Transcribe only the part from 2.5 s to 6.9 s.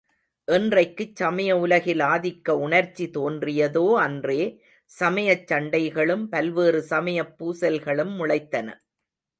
உணர்ச்சி தோன்றியதோ அன்றே, சமயச் சண்டைகளும், பல்வேறு